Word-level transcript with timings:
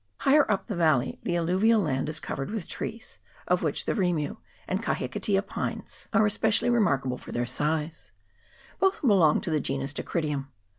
Higher 0.21 0.49
up 0.49 0.65
the 0.65 0.75
valley 0.75 1.19
the 1.21 1.37
alluvial 1.37 1.79
land 1.79 2.09
is 2.09 2.19
covered 2.19 2.49
with 2.49 2.67
trees, 2.67 3.19
of 3.47 3.61
which 3.61 3.85
the 3.85 3.93
rimu 3.93 4.37
and 4.67 4.81
kahikatea 4.81 5.43
pines 5.45 6.07
CHAP. 6.11 6.15
III.] 6.15 6.19
ERITONGA 6.19 6.19
VALLEY. 6.19 6.19
75 6.21 6.21
are 6.21 6.25
especially 6.25 6.69
remarkable 6.71 7.17
for 7.19 7.31
their 7.31 7.45
size. 7.45 8.11
Both 8.79 9.01
belong 9.01 9.41
to 9.41 9.51
the 9.51 9.59
genus 9.59 9.93
Dacrydium. 9.93 10.47